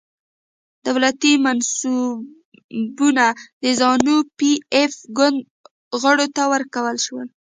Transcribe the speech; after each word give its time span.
دولتي 0.87 1.33
منصبونه 1.45 3.25
د 3.61 3.65
زانو 3.79 4.17
پي 4.37 4.51
ایف 4.75 4.93
ګوند 5.17 5.39
غړو 6.01 6.27
ته 6.35 6.43
ورکړل 6.53 6.97
شول. 7.05 7.27